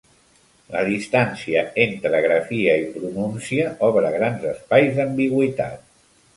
[0.75, 5.89] La distància entre grafia i pronúncia obre grans espais d'ambigüitat.